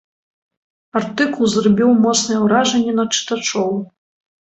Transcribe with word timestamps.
Артыкул 1.01 1.53
зрабіў 1.57 1.89
моцнае 2.07 2.41
ўражанне 2.47 2.93
на 3.01 3.09
чытачоў. 3.15 3.75